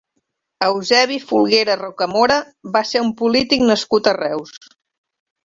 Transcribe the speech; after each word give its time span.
Eusebi 0.67 1.17
Folguera 1.31 1.75
Rocamora 1.81 2.39
va 2.79 2.83
ser 2.93 3.03
un 3.09 3.13
polític 3.21 3.67
nascut 3.67 4.11
a 4.11 4.17
Reus. 4.21 4.59